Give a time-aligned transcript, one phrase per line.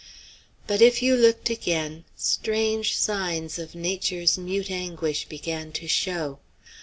[0.65, 6.39] But if you looked again, strange signs of nature's mute anguish began to show.